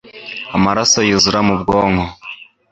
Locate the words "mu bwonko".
1.47-2.05